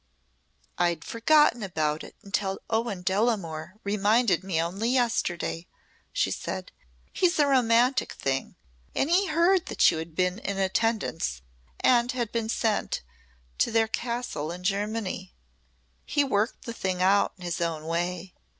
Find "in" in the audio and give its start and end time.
10.39-10.57, 14.51-14.63, 17.37-17.43